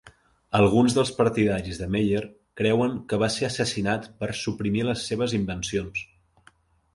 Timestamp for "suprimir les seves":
4.41-5.37